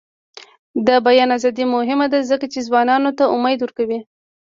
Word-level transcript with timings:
د 0.87 0.89
بیان 1.07 1.29
ازادي 1.37 1.65
مهمه 1.75 2.07
ده 2.13 2.19
ځکه 2.31 2.45
چې 2.53 2.65
ځوانانو 2.67 3.09
ته 3.17 3.23
امید 3.35 3.59
ورکوي. 3.61 3.99